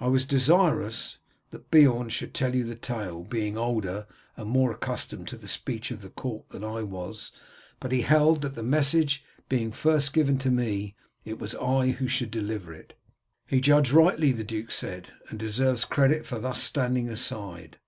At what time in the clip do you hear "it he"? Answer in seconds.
12.74-13.60